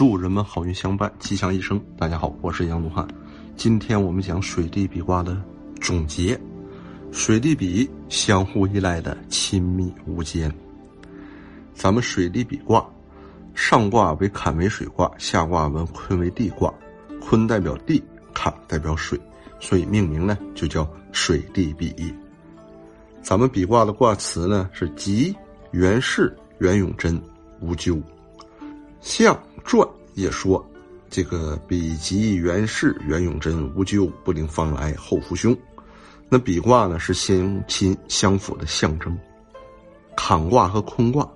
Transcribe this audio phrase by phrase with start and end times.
[0.00, 1.78] 祝人们好运相伴，吉祥一生。
[1.98, 3.06] 大家好，我是杨鲁汉。
[3.54, 5.38] 今天我们讲水地比卦的
[5.78, 6.40] 总结。
[7.12, 10.50] 水地比相互依赖的亲密无间。
[11.74, 12.82] 咱们水地比卦，
[13.54, 16.72] 上卦为坎为水卦，下卦为坤为地卦。
[17.20, 19.20] 坤代表地，坎代表水，
[19.60, 21.94] 所以命名呢就叫水地比。
[23.20, 25.36] 咱们比卦的卦辞呢是吉、
[25.72, 27.20] 元氏、元永贞、
[27.60, 28.00] 无咎。
[29.02, 30.64] 象传也说，
[31.08, 35.56] 这个比吉元氏元永贞无咎，不令方来后福凶。
[36.28, 39.18] 那比卦呢是相亲相辅的象征。
[40.16, 41.28] 坎卦和坤卦，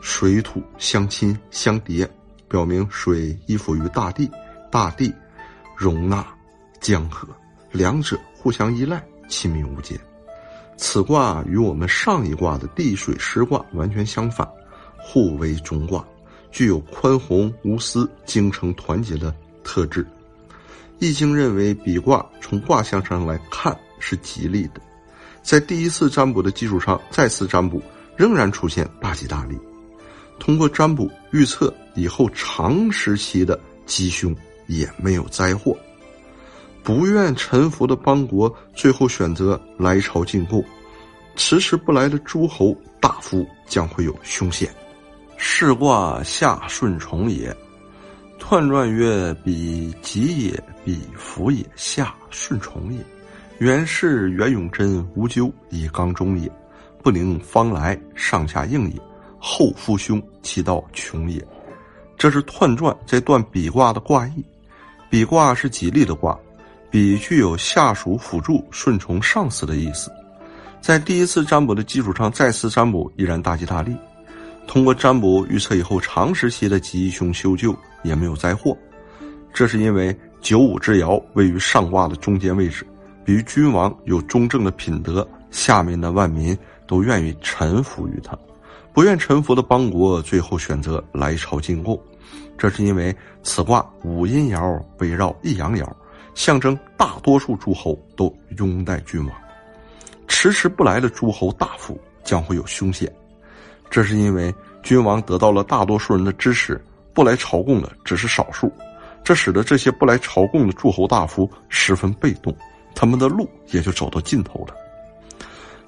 [0.00, 2.08] 水土相亲相叠，
[2.48, 4.30] 表明水依附于大地，
[4.70, 5.12] 大地
[5.76, 6.26] 容纳
[6.80, 7.28] 江河，
[7.70, 9.98] 两者互相依赖，亲密无间。
[10.76, 14.48] 此卦与我们上一卦的地水师卦完全相反，
[14.98, 16.04] 互为中卦。
[16.54, 20.04] 具有宽宏无私、精诚团结的特质，
[21.00, 24.80] 《易经》认为比卦从卦象上来看是吉利的，
[25.42, 27.82] 在第一次占卜的基础上再次占卜
[28.16, 29.58] 仍然出现大吉大利。
[30.38, 34.32] 通过占卜预测以后长时期的吉凶，
[34.68, 35.76] 也没有灾祸。
[36.84, 40.64] 不愿臣服的邦国最后选择来朝进贡，
[41.34, 44.72] 迟迟不来的诸侯大夫将会有凶险。
[45.36, 47.54] 是卦下顺从也，
[48.38, 52.98] 彖传曰：“比吉也，比福也，下顺从也。
[53.58, 56.50] 元是元永贞无咎，以刚中也，
[57.02, 59.00] 不宁方来，上下应也。
[59.38, 61.44] 后夫凶，其道穷也。”
[62.16, 64.44] 这是彖传在断比卦的卦意。
[65.10, 66.38] 比卦是吉利的卦，
[66.90, 70.10] 比具有下属辅助、顺从上司的意思。
[70.80, 73.96] 在第一次占卜的基础上再次占卜，依然大吉大利。
[74.66, 78.76] 通过占卜预测以后长时期的吉凶修旧也没有灾祸，
[79.52, 82.84] 这是因为九五之爻位于上卦的中间位置，
[83.24, 88.36] 比喻君王有中正的品德，下面的万民都愿意臣服于他。
[88.92, 92.00] 不愿臣服的邦国最后选择来朝进贡，
[92.58, 95.86] 这是因为此卦五阴爻围绕一阳爻，
[96.34, 99.36] 象征大多数诸侯都拥戴君王，
[100.26, 103.12] 迟迟不来的诸侯大夫将会有凶险。
[103.90, 108.72] 这是因为君王得到了大多数人的支持，不来朝贡的只是少数，
[109.22, 112.54] 这使得这些不来朝贡的诸侯大夫十分被动，
[112.94, 114.74] 他们的路也就走到尽头了。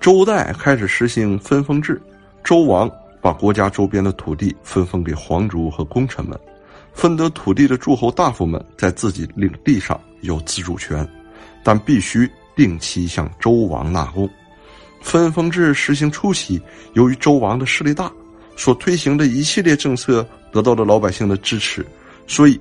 [0.00, 2.00] 周代开始实行分封制，
[2.44, 2.88] 周王
[3.20, 6.38] 把国家周边的土地分封给皇族和功臣们，
[6.92, 11.06] 分得土地的诸侯大夫们在自己领地上有自主权，
[11.64, 14.30] 但必须定期向周王纳贡。
[15.00, 16.60] 分封制实行初期，
[16.94, 18.10] 由于周王的势力大，
[18.56, 21.86] 所推行的一系列政策得到了老百姓的支持，
[22.26, 22.60] 所以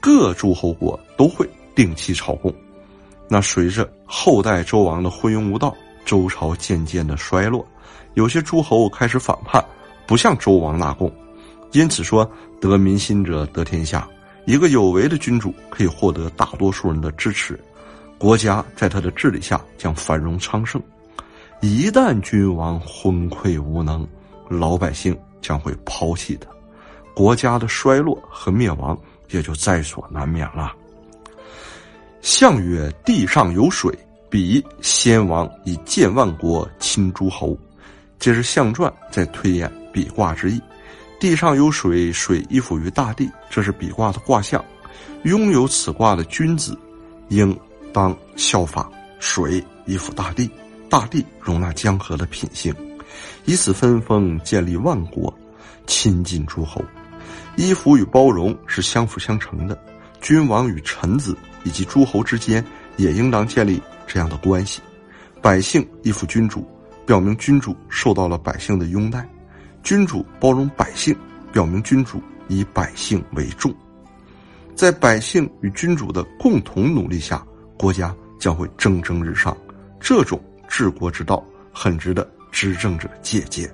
[0.00, 2.54] 各诸侯国都会定期朝贡。
[3.28, 7.66] 那随着后代周王的昏庸无道，周朝渐渐的衰落，
[8.14, 9.64] 有些诸侯开始反叛，
[10.06, 11.12] 不向周王纳贡。
[11.72, 14.06] 因此说，得民心者得天下。
[14.44, 17.58] 一个有为的君主可以获得大多数人的支持，
[18.18, 20.82] 国家在他的治理下将繁荣昌盛。
[21.62, 24.04] 一旦君王昏聩无能，
[24.48, 26.48] 老百姓将会抛弃他，
[27.14, 28.98] 国家的衰落和灭亡
[29.30, 30.72] 也就在所难免了。
[32.20, 33.96] 象曰：“地上有水，
[34.28, 37.56] 比先王以建万国，亲诸侯。”
[38.18, 40.60] 这是象传在推演比卦之意。
[41.20, 44.64] 地上有水，水依附于大地，这是比卦的卦象。
[45.22, 46.76] 拥有此卦的君子，
[47.28, 47.56] 应
[47.92, 48.90] 当效法
[49.20, 50.50] 水依附大地。
[50.92, 52.70] 大地容纳江河的品性，
[53.46, 55.34] 以此分封建立万国，
[55.86, 56.84] 亲近诸侯，
[57.56, 59.82] 依附与包容是相辅相成的。
[60.20, 62.62] 君王与臣子以及诸侯之间
[62.98, 64.82] 也应当建立这样的关系。
[65.40, 66.62] 百姓依附君主，
[67.06, 69.22] 表明君主受到了百姓的拥戴；
[69.82, 71.16] 君主包容百姓，
[71.50, 73.74] 表明君主以百姓为重。
[74.74, 77.42] 在百姓与君主的共同努力下，
[77.78, 79.56] 国家将会蒸蒸日上。
[79.98, 80.38] 这种。
[80.72, 83.70] 治国之道很值得执政者借鉴。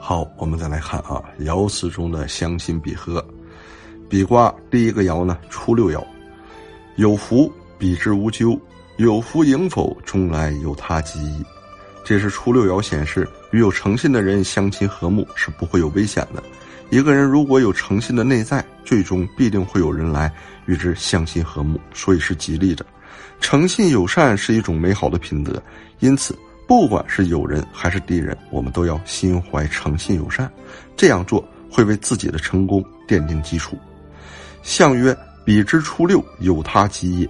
[0.00, 3.24] 好，我们再来看啊，爻辞中的相亲比合。
[4.08, 6.00] 比卦第一个爻呢，初六爻，
[6.94, 8.56] 有福比之无咎，
[8.98, 11.44] 有福迎否，终来有他吉。
[12.04, 16.40] 这是初六爻显示，与有诚信的人相亲和睦是不会有危险的。
[16.90, 20.32] 一个人如果有诚信的内在，最终必定会有人来
[20.66, 22.86] 与之相亲和睦，所以是吉利的。
[23.42, 25.60] 诚信友善是一种美好的品德，
[25.98, 26.34] 因此，
[26.66, 30.50] 不管是友人还是敌人，我们都要心怀诚信友善。
[30.96, 33.76] 这样做会为自己的成功奠定基础。
[34.62, 37.28] 象曰：“彼之初六，有他吉也。”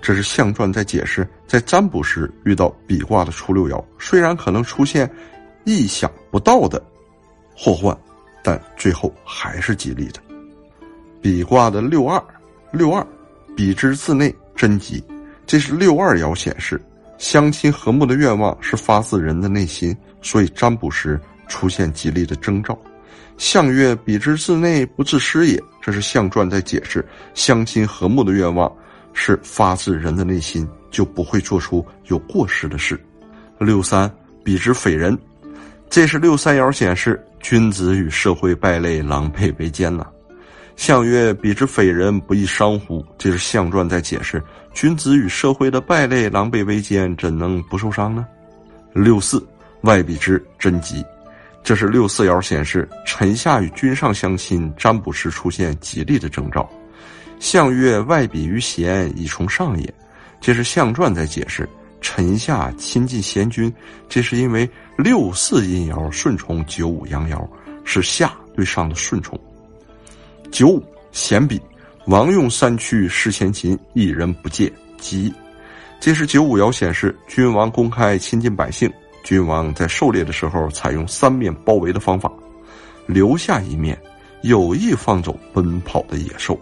[0.00, 5.10] 这是象传在解释，在占卜时遇到比卦的初六爻，虽然可能出现
[5.64, 6.80] 意想不到的
[7.54, 7.94] 祸患，
[8.44, 10.20] 但最后还是吉利的。
[11.20, 12.22] 比卦的六二，
[12.70, 13.04] 六二，
[13.56, 15.02] 比之自内真吉，
[15.48, 16.78] 这是六二爻显示
[17.16, 21.18] 相亲和睦的愿望是发自人的内心，所以占卜时
[21.48, 22.78] 出现吉利的征兆。
[23.38, 27.02] 象曰：“比之自内不自失也。”这是象传在解释
[27.32, 28.70] 相亲和睦的愿望
[29.14, 33.00] 是发自人的内心，就不会做出有过失的事。
[33.58, 34.12] 六三，
[34.44, 35.16] 比之匪人，
[35.88, 40.06] 这是六三爻显示君子与社会败类狼狈为奸呐。
[40.78, 44.40] 相曰：“彼之匪人，不亦伤乎？”这是相传在解释
[44.72, 48.24] 君子与社会的败类狼狈为奸，怎能不受伤呢？
[48.94, 49.44] 六四，
[49.80, 51.04] 外比之真吉，
[51.64, 56.70] 这是六四爻显示臣下与君上相亲，占卜时出现吉利的征兆。
[57.40, 59.94] 相曰：“外比于贤，以从上也。”
[60.40, 61.68] 这是相传在解释
[62.00, 63.70] 臣下亲近贤君，
[64.08, 67.44] 这是因为六四阴爻顺从九五阳爻，
[67.84, 69.36] 是下对上的顺从。
[70.50, 71.60] 九五贤比，
[72.06, 75.32] 王用三驱失前秦，一人不借吉。
[76.00, 78.90] 这是九五爻显示君王公开亲近百姓。
[79.24, 82.32] 君王在狩猎的时候采用三面包围的方法，
[83.06, 83.98] 留下一面，
[84.42, 86.58] 有意放走奔跑的野兽。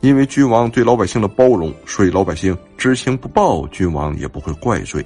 [0.00, 5.04] 因为君王对老百姓的包容，所以老百姓知情不报，君王也不会怪罪。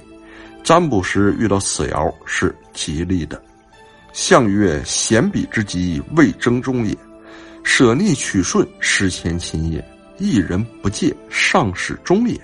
[0.63, 3.41] 占卜时遇到此爻是吉利的。
[4.11, 6.95] 象曰：贤比之吉，未争中也。
[7.63, 9.81] 舍逆取顺，失前秦也；
[10.17, 12.39] 一人不戒，上始终也。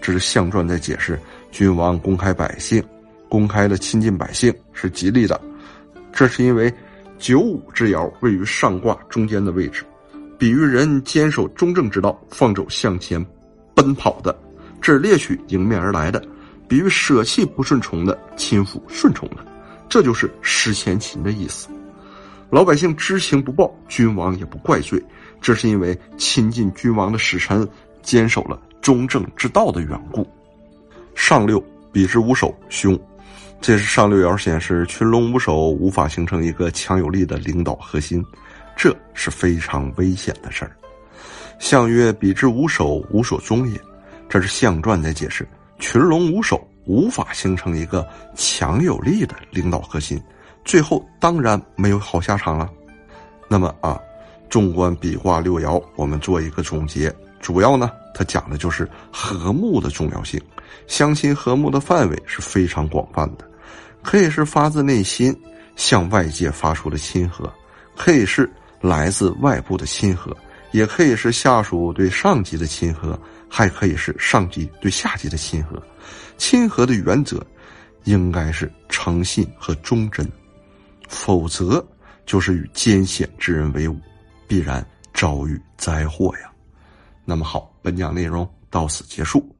[0.00, 1.18] 这是象传在解释
[1.50, 2.82] 君王公开百姓，
[3.28, 5.40] 公开的亲近百姓是吉利的。
[6.12, 6.72] 这是因为
[7.18, 9.84] 九五之爻位于上卦中间的位置，
[10.38, 13.24] 比喻人坚守中正之道，放走向前
[13.74, 14.38] 奔跑的，
[14.80, 16.20] 这是猎取迎面而来的；
[16.68, 19.38] 比喻舍弃不顺从的，亲附顺从的，
[19.88, 21.68] 这就是失前秦的意思。
[22.52, 25.02] 老百姓知情不报，君王也不怪罪，
[25.40, 27.66] 这是因为亲近君王的使臣
[28.02, 30.30] 坚守了中正之道的缘故。
[31.14, 31.58] 上六
[31.90, 32.94] 比之无首凶，
[33.58, 38.22] 这是上六爻显示群龙无首，无法形成一个强有力的领导核心，
[38.76, 40.76] 这是非常危险的事儿。
[41.58, 43.80] 象曰：比之无首，无所终也。
[44.28, 48.06] 这是象传在解释群龙无首，无法形成一个
[48.36, 50.22] 强有力的领导核心。
[50.64, 52.70] 最后当然没有好下场了。
[53.48, 54.00] 那么啊，
[54.48, 57.14] 纵观比卦六爻，我们做一个总结。
[57.40, 60.40] 主要呢，它讲的就是和睦的重要性。
[60.86, 63.44] 相亲和睦的范围是非常广泛的，
[64.02, 65.36] 可以是发自内心
[65.76, 67.52] 向外界发出的亲和，
[67.96, 68.50] 可以是
[68.80, 70.34] 来自外部的亲和，
[70.70, 73.18] 也可以是下属对上级的亲和，
[73.48, 75.82] 还可以是上级对下级的亲和。
[76.38, 77.44] 亲和的原则
[78.04, 80.26] 应该是诚信和忠贞。
[81.12, 81.86] 否则，
[82.24, 83.96] 就是与艰险之人为伍，
[84.48, 86.50] 必然遭遇灾祸呀。
[87.24, 89.51] 那么好，本讲内容到此结束。